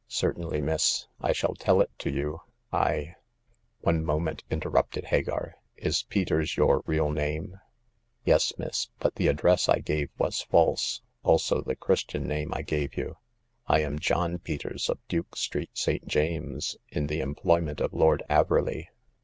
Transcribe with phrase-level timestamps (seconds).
[0.00, 1.06] '*" Certainly, miss.
[1.20, 2.40] I shall tell it to you.
[2.72, 3.14] I
[3.82, 7.60] ""One moment," interrupted Hagar." Is Peters your real name?"
[8.04, 12.96] '* Yes, miss; but the address I gave was false; also the Christian name I gave
[12.96, 13.18] you.
[13.68, 16.04] I am John Peters, of Duke Street, St.
[16.08, 18.88] James's, in the em ployment of Lord Averley."